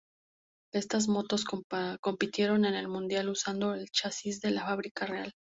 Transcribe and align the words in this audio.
Estas 0.73 1.07
motos 1.07 1.45
compitieron 1.45 2.65
en 2.65 2.73
el 2.73 2.87
Mundial 2.87 3.29
usando 3.29 3.75
el 3.75 3.91
chasis 3.91 4.41
de 4.41 4.49
la 4.49 4.65
fábrica 4.65 5.05
"Real". 5.05 5.31